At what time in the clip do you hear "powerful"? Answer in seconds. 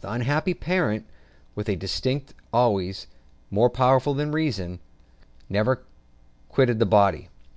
3.70-4.12